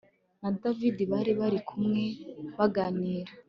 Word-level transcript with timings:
na 0.41 0.49
david 0.61 0.97
bari 1.11 1.31
bari 1.39 1.59
kumwe 1.67 2.03
baganira 2.57 3.31